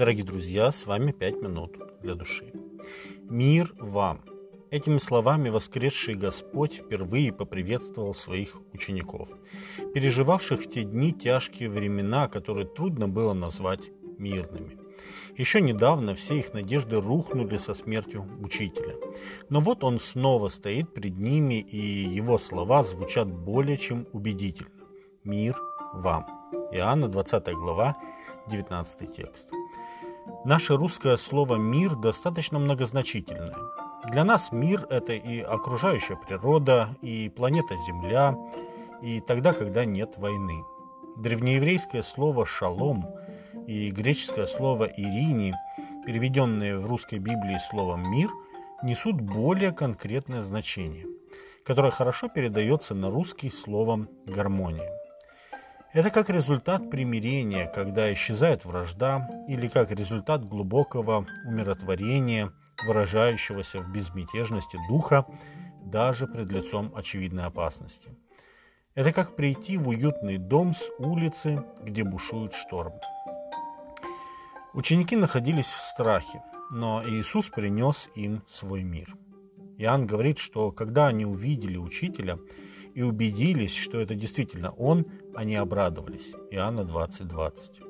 Дорогие 0.00 0.24
друзья, 0.24 0.72
с 0.72 0.86
вами 0.86 1.12
«Пять 1.12 1.42
минут 1.42 1.76
для 2.00 2.14
души». 2.14 2.54
Мир 3.28 3.74
вам! 3.78 4.22
Этими 4.70 4.96
словами 4.96 5.50
воскресший 5.50 6.14
Господь 6.14 6.72
впервые 6.72 7.34
поприветствовал 7.34 8.14
своих 8.14 8.56
учеников, 8.72 9.28
переживавших 9.92 10.62
в 10.62 10.70
те 10.70 10.84
дни 10.84 11.12
тяжкие 11.12 11.68
времена, 11.68 12.28
которые 12.28 12.66
трудно 12.66 13.08
было 13.08 13.34
назвать 13.34 13.90
мирными. 14.16 14.78
Еще 15.36 15.60
недавно 15.60 16.14
все 16.14 16.38
их 16.38 16.54
надежды 16.54 16.98
рухнули 16.98 17.58
со 17.58 17.74
смертью 17.74 18.24
учителя. 18.40 18.94
Но 19.50 19.60
вот 19.60 19.84
он 19.84 20.00
снова 20.00 20.48
стоит 20.48 20.94
пред 20.94 21.18
ними, 21.18 21.60
и 21.60 21.76
его 21.76 22.38
слова 22.38 22.84
звучат 22.84 23.28
более 23.28 23.76
чем 23.76 24.06
убедительно. 24.14 24.70
«Мир 25.24 25.58
вам». 25.92 26.24
Иоанна 26.72 27.08
20 27.08 27.52
глава, 27.52 27.98
19 28.46 29.14
текст. 29.14 29.50
Наше 30.44 30.76
русское 30.76 31.16
слово 31.16 31.56
«мир» 31.56 31.96
достаточно 31.96 32.58
многозначительное. 32.58 33.54
Для 34.10 34.24
нас 34.24 34.52
мир– 34.52 34.86
это 34.90 35.12
и 35.12 35.40
окружающая 35.40 36.16
природа, 36.16 36.96
и 37.02 37.28
планета 37.28 37.76
Земля, 37.76 38.36
и 39.02 39.20
тогда, 39.20 39.52
когда 39.52 39.84
нет 39.84 40.16
войны. 40.18 40.64
Древнееврейское 41.16 42.02
слово 42.02 42.46
«шалом» 42.46 43.06
и 43.66 43.90
греческое 43.90 44.46
слово 44.46 44.84
«ирини», 44.84 45.54
переведенные 46.06 46.78
в 46.78 46.86
русской 46.86 47.18
Библии 47.18 47.58
словом 47.70 48.10
«мир», 48.10 48.30
несут 48.82 49.20
более 49.20 49.72
конкретное 49.72 50.42
значение, 50.42 51.06
которое 51.64 51.90
хорошо 51.90 52.28
передается 52.28 52.94
на 52.94 53.10
русский 53.10 53.50
словом 53.50 54.08
«гармония». 54.26 54.99
Это 55.92 56.10
как 56.10 56.30
результат 56.30 56.88
примирения, 56.88 57.66
когда 57.66 58.12
исчезает 58.12 58.64
вражда, 58.64 59.28
или 59.48 59.66
как 59.66 59.90
результат 59.90 60.44
глубокого 60.44 61.26
умиротворения, 61.44 62.52
выражающегося 62.86 63.80
в 63.80 63.90
безмятежности 63.92 64.78
духа 64.88 65.26
даже 65.84 66.28
пред 66.28 66.52
лицом 66.52 66.92
очевидной 66.94 67.44
опасности. 67.44 68.08
Это 68.94 69.12
как 69.12 69.34
прийти 69.34 69.76
в 69.76 69.88
уютный 69.88 70.38
дом 70.38 70.74
с 70.74 70.90
улицы, 71.00 71.64
где 71.82 72.04
бушует 72.04 72.54
шторм. 72.54 72.92
Ученики 74.74 75.16
находились 75.16 75.66
в 75.66 75.80
страхе, 75.80 76.40
но 76.70 77.02
Иисус 77.04 77.48
принес 77.48 78.08
им 78.14 78.44
свой 78.48 78.84
мир. 78.84 79.16
Иоанн 79.76 80.06
говорит, 80.06 80.38
что 80.38 80.70
когда 80.70 81.08
они 81.08 81.26
увидели 81.26 81.76
учителя 81.76 82.38
и 82.94 83.02
убедились, 83.02 83.74
что 83.74 84.00
это 84.00 84.14
действительно 84.14 84.70
он, 84.70 85.06
они 85.34 85.56
обрадовались. 85.56 86.34
Иоанна 86.50 86.80
20:20. 86.80 87.24
20. 87.24 87.80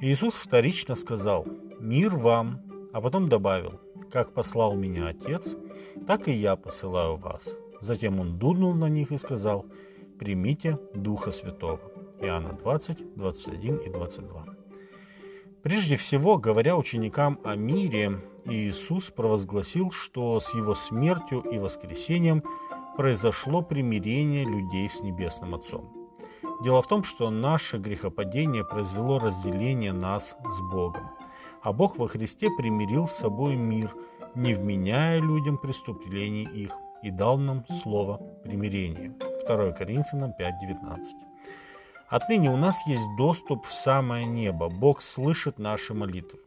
Иисус 0.00 0.34
вторично 0.34 0.94
сказал 0.94 1.46
«Мир 1.80 2.16
вам», 2.16 2.62
а 2.92 3.00
потом 3.00 3.28
добавил 3.28 3.80
«Как 4.12 4.32
послал 4.32 4.74
меня 4.76 5.08
Отец, 5.08 5.56
так 6.06 6.28
и 6.28 6.32
я 6.32 6.56
посылаю 6.56 7.16
вас». 7.16 7.56
Затем 7.80 8.20
он 8.20 8.38
дунул 8.38 8.74
на 8.74 8.88
них 8.88 9.12
и 9.12 9.18
сказал 9.18 9.66
«Примите 10.18 10.78
Духа 10.94 11.32
Святого». 11.32 11.80
Иоанна 12.20 12.52
20, 12.52 13.14
21 13.16 13.76
и 13.76 13.90
22. 13.90 14.46
Прежде 15.62 15.96
всего, 15.96 16.38
говоря 16.38 16.76
ученикам 16.76 17.40
о 17.44 17.56
мире, 17.56 18.20
Иисус 18.44 19.10
провозгласил, 19.10 19.90
что 19.90 20.40
с 20.40 20.54
его 20.54 20.74
смертью 20.74 21.40
и 21.40 21.58
воскресением 21.58 22.42
произошло 22.98 23.62
примирение 23.62 24.44
людей 24.44 24.90
с 24.90 25.02
Небесным 25.02 25.54
Отцом. 25.54 26.10
Дело 26.64 26.82
в 26.82 26.88
том, 26.88 27.04
что 27.04 27.30
наше 27.30 27.78
грехопадение 27.78 28.64
произвело 28.64 29.20
разделение 29.20 29.92
нас 29.92 30.34
с 30.44 30.60
Богом. 30.72 31.08
А 31.62 31.72
Бог 31.72 31.96
во 31.96 32.08
Христе 32.08 32.50
примирил 32.50 33.06
с 33.06 33.12
собой 33.12 33.54
мир, 33.54 33.94
не 34.34 34.52
вменяя 34.52 35.20
людям 35.20 35.58
преступлений 35.58 36.42
их, 36.42 36.72
и 37.04 37.12
дал 37.12 37.38
нам 37.38 37.64
слово 37.84 38.16
примирения. 38.42 39.14
2 39.46 39.70
Коринфянам 39.70 40.32
5.19 40.36 40.98
Отныне 42.08 42.50
у 42.50 42.56
нас 42.56 42.84
есть 42.88 43.06
доступ 43.16 43.64
в 43.64 43.72
самое 43.72 44.26
небо. 44.26 44.68
Бог 44.68 45.02
слышит 45.02 45.60
наши 45.60 45.94
молитвы. 45.94 46.40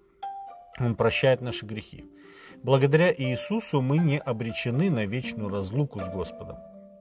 Он 0.81 0.95
прощает 0.95 1.39
наши 1.39 1.65
грехи. 1.65 2.03
Благодаря 2.63 3.13
Иисусу 3.13 3.81
мы 3.81 3.97
не 3.97 4.19
обречены 4.19 4.89
на 4.89 5.05
вечную 5.05 5.49
разлуку 5.49 5.99
с 5.99 6.09
Господом. 6.09 6.57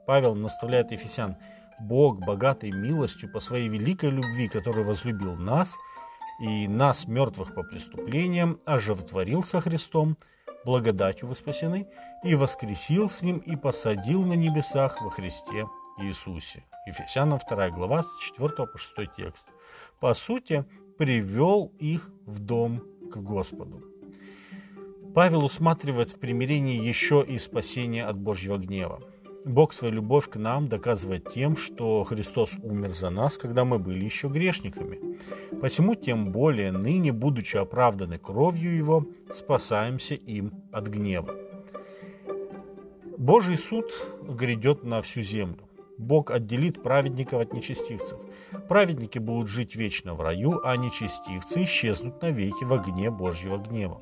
Павел 0.07 0.35
наставляет 0.35 0.93
Ефесян– 0.93 1.37
Бог, 1.81 2.21
богатый 2.21 2.71
милостью 2.71 3.31
по 3.31 3.41
своей 3.41 3.69
великой 3.69 4.11
любви, 4.11 4.49
который 4.49 4.85
возлюбил 4.85 5.35
нас, 5.37 5.77
и 6.41 6.69
нас, 6.69 7.07
мертвых 7.07 7.55
по 7.55 7.63
преступлениям, 7.63 8.61
оживотворил 8.65 9.45
со 9.45 9.61
Христом, 9.61 10.17
благодатью 10.65 11.29
вы 11.29 11.35
спасены, 11.35 11.89
и 12.23 12.35
воскресил 12.35 13.09
с 13.09 13.23
Ним, 13.23 13.39
и 13.39 13.57
посадил 13.57 14.23
на 14.23 14.35
небесах 14.35 15.01
во 15.01 15.11
Христе 15.11 15.67
Иисусе. 15.99 16.65
Ефесянам 16.87 17.39
2 17.49 17.71
глава, 17.71 18.03
с 18.03 18.21
4 18.21 18.67
по 18.67 18.79
6 18.79 18.95
текст. 19.17 19.47
По 20.01 20.15
сути, 20.15 20.65
привел 20.99 21.73
их 21.79 22.11
в 22.27 22.41
дом 22.41 22.83
к 23.11 23.17
Господу. 23.17 23.83
Павел 25.15 25.45
усматривает 25.45 26.11
в 26.11 26.19
примирении 26.19 26.81
еще 26.81 27.25
и 27.27 27.39
спасение 27.39 28.05
от 28.05 28.17
Божьего 28.17 28.59
гнева. 28.59 29.01
Бог 29.45 29.73
свою 29.73 29.95
любовь 29.95 30.29
к 30.29 30.37
нам 30.37 30.69
доказывает 30.69 31.33
тем, 31.33 31.57
что 31.57 32.05
Христос 32.05 32.57
умер 32.63 32.93
за 32.93 33.11
нас, 33.11 33.39
когда 33.39 33.65
мы 33.65 33.79
были 33.79 34.05
еще 34.05 34.29
грешниками. 34.29 35.19
Посему 35.61 35.95
тем 35.95 36.31
более 36.31 36.73
ныне, 36.73 37.13
будучи 37.13 37.57
оправданы 37.57 38.19
кровью 38.19 38.77
Его, 38.77 39.07
спасаемся 39.33 40.15
им 40.15 40.53
от 40.71 40.89
гнева. 40.89 41.35
Божий 43.17 43.59
суд 43.59 43.91
грядет 44.23 44.85
на 44.85 45.01
всю 45.03 45.23
землю. 45.23 45.65
Бог 45.99 46.31
отделит 46.31 46.83
праведников 46.83 47.41
от 47.43 47.53
нечестивцев. 47.53 48.19
Праведники 48.69 49.19
будут 49.19 49.49
жить 49.49 49.75
вечно 49.75 50.15
в 50.15 50.21
раю, 50.21 50.61
а 50.65 50.77
нечестивцы 50.77 51.65
исчезнут 51.65 52.23
навеки 52.23 52.65
в 52.65 52.73
огне 52.73 53.11
Божьего 53.11 53.59
гнева. 53.59 54.01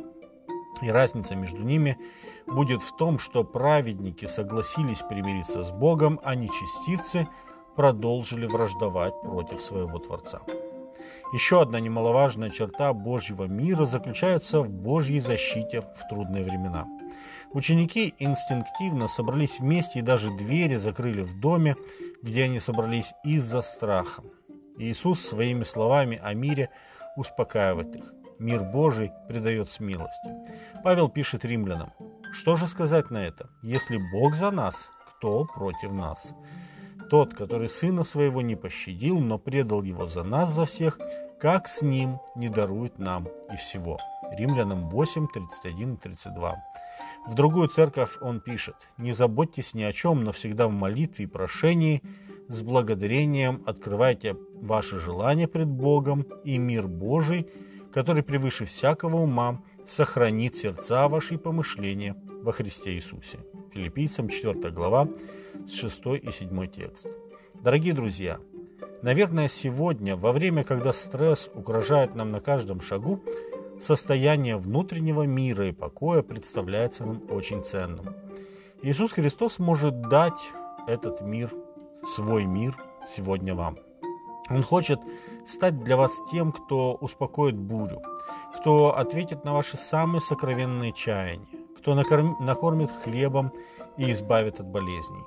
И 0.82 0.90
разница 0.90 1.34
между 1.34 1.62
ними 1.62 1.98
будет 2.46 2.82
в 2.82 2.96
том, 2.96 3.18
что 3.18 3.44
праведники 3.44 4.26
согласились 4.26 5.02
примириться 5.02 5.62
с 5.62 5.70
Богом, 5.70 6.20
а 6.22 6.34
нечестивцы 6.34 7.28
продолжили 7.76 8.46
враждовать 8.46 9.20
против 9.22 9.60
своего 9.60 9.98
Творца. 9.98 10.40
Еще 11.32 11.60
одна 11.60 11.78
немаловажная 11.78 12.50
черта 12.50 12.92
Божьего 12.92 13.44
мира 13.44 13.84
заключается 13.84 14.60
в 14.60 14.70
Божьей 14.70 15.20
защите 15.20 15.82
в 15.82 16.08
трудные 16.08 16.42
времена. 16.42 16.86
Ученики 17.52 18.14
инстинктивно 18.18 19.08
собрались 19.08 19.60
вместе 19.60 19.98
и 19.98 20.02
даже 20.02 20.30
двери 20.30 20.76
закрыли 20.76 21.22
в 21.22 21.38
доме, 21.38 21.76
где 22.22 22.44
они 22.44 22.60
собрались 22.60 23.12
из-за 23.24 23.62
страха. 23.62 24.22
Иисус 24.78 25.20
своими 25.20 25.64
словами 25.64 26.18
о 26.22 26.34
мире 26.34 26.70
успокаивает 27.16 27.94
их. 27.96 28.12
Мир 28.38 28.62
Божий 28.62 29.10
придает 29.28 29.68
смелости. 29.68 30.30
Павел 30.84 31.08
пишет 31.08 31.44
римлянам, 31.44 31.92
что 32.32 32.54
же 32.54 32.68
сказать 32.68 33.10
на 33.10 33.18
это? 33.26 33.48
Если 33.62 33.98
Бог 34.12 34.34
за 34.34 34.50
нас, 34.50 34.90
кто 35.06 35.44
против 35.44 35.92
нас? 35.92 36.32
Тот, 37.10 37.34
который 37.34 37.68
сына 37.68 38.04
своего 38.04 38.40
не 38.42 38.54
пощадил, 38.54 39.18
но 39.18 39.38
предал 39.38 39.82
его 39.82 40.06
за 40.06 40.22
нас, 40.22 40.50
за 40.50 40.66
всех, 40.66 40.98
как 41.40 41.66
с 41.66 41.82
ним 41.82 42.20
не 42.36 42.48
дарует 42.48 42.98
нам 42.98 43.28
и 43.52 43.56
всего. 43.56 43.98
Римлянам 44.30 44.88
8, 44.88 45.26
31 45.32 45.94
и 45.94 45.96
32. 45.96 46.56
В 47.26 47.34
другую 47.34 47.68
церковь 47.68 48.18
он 48.20 48.40
пишет, 48.40 48.76
«Не 48.98 49.12
заботьтесь 49.12 49.74
ни 49.74 49.82
о 49.82 49.92
чем, 49.92 50.22
но 50.22 50.32
всегда 50.32 50.68
в 50.68 50.72
молитве 50.72 51.24
и 51.24 51.28
прошении, 51.28 52.02
с 52.48 52.62
благодарением 52.62 53.62
открывайте 53.66 54.36
ваши 54.54 54.98
желания 54.98 55.48
пред 55.48 55.68
Богом, 55.68 56.24
и 56.44 56.56
мир 56.56 56.86
Божий, 56.86 57.48
который 57.92 58.22
превыше 58.22 58.64
всякого 58.64 59.16
ума, 59.16 59.62
сохранит 59.86 60.54
сердца 60.54 61.08
ваши 61.08 61.34
и 61.34 61.38
помышления 61.38 62.16
во 62.42 62.52
Христе 62.52 62.92
Иисусе. 62.94 63.38
Филиппийцам 63.72 64.28
4 64.28 64.70
глава, 64.70 65.08
с 65.66 65.72
6 65.74 66.00
и 66.22 66.30
7 66.30 66.66
текст. 66.66 67.08
Дорогие 67.62 67.94
друзья, 67.94 68.38
наверное, 69.02 69.48
сегодня, 69.48 70.16
во 70.16 70.32
время, 70.32 70.64
когда 70.64 70.92
стресс 70.92 71.50
угрожает 71.54 72.14
нам 72.14 72.30
на 72.30 72.40
каждом 72.40 72.80
шагу, 72.80 73.22
состояние 73.80 74.56
внутреннего 74.56 75.22
мира 75.22 75.68
и 75.68 75.72
покоя 75.72 76.22
представляется 76.22 77.04
нам 77.04 77.22
очень 77.30 77.64
ценным. 77.64 78.14
Иисус 78.82 79.12
Христос 79.12 79.58
может 79.58 80.00
дать 80.02 80.38
этот 80.86 81.20
мир, 81.20 81.52
свой 82.04 82.44
мир 82.44 82.76
сегодня 83.06 83.54
вам. 83.54 83.78
Он 84.50 84.62
хочет 84.62 85.00
стать 85.46 85.82
для 85.84 85.96
вас 85.96 86.20
тем, 86.30 86.52
кто 86.52 86.94
успокоит 86.94 87.56
бурю, 87.56 88.02
кто 88.58 88.96
ответит 88.96 89.44
на 89.44 89.52
ваши 89.52 89.76
самые 89.76 90.20
сокровенные 90.20 90.92
чаяния, 90.92 91.46
кто 91.76 91.94
накорм... 91.94 92.36
накормит 92.40 92.90
хлебом 92.90 93.52
и 93.96 94.10
избавит 94.10 94.60
от 94.60 94.66
болезней, 94.66 95.24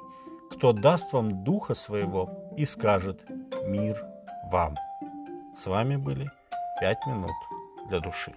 кто 0.52 0.74
даст 0.74 1.14
вам 1.14 1.44
духа 1.44 1.74
своего 1.74 2.30
и 2.58 2.66
скажет 2.66 3.24
«Мир 3.66 4.04
вам». 4.52 4.76
С 5.56 5.68
вами 5.68 5.96
были 5.96 6.30
«Пять 6.80 7.06
минут 7.06 7.32
для 7.90 8.00
души». 8.00 8.34